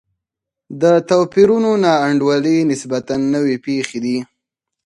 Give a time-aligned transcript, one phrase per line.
[0.81, 4.17] د توپیرونو نا انډولي نسبتا نوې پېښې دي.